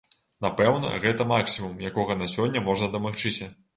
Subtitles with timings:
[0.45, 3.53] Напэўна, гэта максімум, якога на сёння можна дамагчыся.